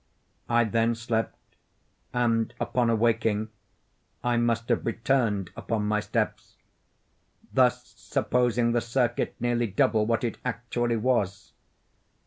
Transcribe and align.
I 0.49 0.63
then 0.63 0.95
slept—and, 0.95 2.55
upon 2.59 2.89
awaking, 2.89 3.49
I 4.23 4.35
must 4.35 4.67
have 4.69 4.83
returned 4.83 5.51
upon 5.55 5.85
my 5.85 5.99
steps—thus 5.99 6.53
supposing 7.97 8.71
the 8.71 8.81
circuit 8.81 9.35
nearly 9.39 9.67
double 9.67 10.07
what 10.07 10.23
it 10.23 10.39
actually 10.43 10.97
was. 10.97 11.53